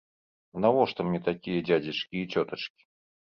[0.55, 2.81] А навошта мне такія дзядзечкі і цётачкі?